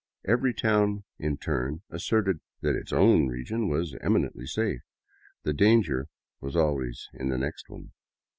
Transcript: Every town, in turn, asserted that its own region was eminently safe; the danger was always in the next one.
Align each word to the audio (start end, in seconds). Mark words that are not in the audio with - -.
Every 0.25 0.51
town, 0.51 1.03
in 1.19 1.37
turn, 1.37 1.83
asserted 1.91 2.39
that 2.61 2.75
its 2.75 2.91
own 2.91 3.27
region 3.27 3.69
was 3.69 3.95
eminently 4.01 4.47
safe; 4.47 4.81
the 5.43 5.53
danger 5.53 6.07
was 6.39 6.55
always 6.55 7.07
in 7.13 7.29
the 7.29 7.37
next 7.37 7.69
one. 7.69 7.91